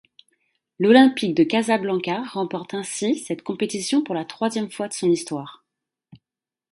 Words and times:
L'Olympique 0.79 1.35
de 1.35 1.43
Casablanca 1.43 2.23
remporte 2.23 2.73
ainsi 2.73 3.19
cette 3.19 3.43
compétition 3.43 4.01
pour 4.03 4.15
la 4.15 4.25
troisième 4.25 4.71
fois 4.71 4.87
de 4.87 4.93
son 4.93 5.11
histoire. 5.11 5.63